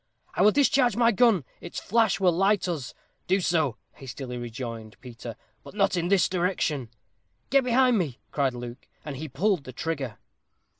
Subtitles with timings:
[0.33, 1.43] "I will discharge my gun.
[1.59, 2.95] Its flash will light us."
[3.27, 5.35] "Do so," hastily rejoined Peter.
[5.63, 6.89] "But not in this direction."
[7.51, 8.87] "Get behind me," cried Luke.
[9.05, 10.17] And he pulled the trigger.